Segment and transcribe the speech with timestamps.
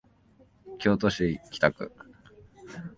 [0.79, 1.91] 京都市北区